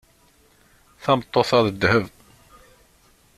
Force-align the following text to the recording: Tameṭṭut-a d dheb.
Tameṭṭut-a 1.03 1.59
d 1.65 1.69
dheb. 1.81 2.05